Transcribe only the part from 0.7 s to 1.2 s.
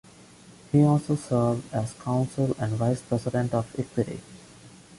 He also